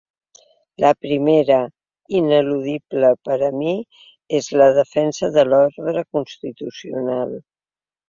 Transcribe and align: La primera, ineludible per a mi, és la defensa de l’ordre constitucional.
La 0.83 0.89
primera, 1.05 1.57
ineludible 2.21 3.13
per 3.29 3.37
a 3.51 3.51
mi, 3.59 3.77
és 4.41 4.51
la 4.63 4.73
defensa 4.81 5.33
de 5.39 5.49
l’ordre 5.53 6.07
constitucional. 6.21 7.43